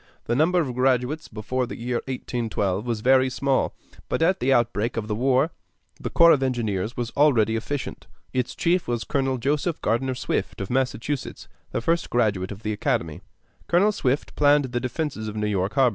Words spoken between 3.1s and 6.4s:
small; but at the outbreak of the war the corps